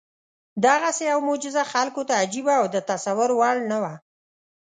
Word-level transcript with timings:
دغسې 0.65 1.03
یوه 1.11 1.23
معجزه 1.27 1.63
خلکو 1.73 2.01
ته 2.07 2.13
عجیبه 2.21 2.53
او 2.61 2.65
د 2.73 2.77
تصور 2.89 3.29
وړ 3.39 3.55
نه 3.71 3.77
وه. 3.83 3.93